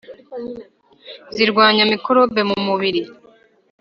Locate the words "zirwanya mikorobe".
1.35-2.41